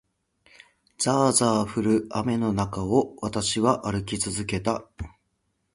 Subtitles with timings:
[0.97, 4.89] ざあざあ降る雨の中を、私は歩き続けた。